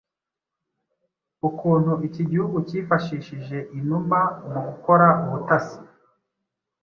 [1.49, 4.19] ukuntu iki gihugu cyifashishije inuma
[4.51, 5.79] mu gukora ubutasi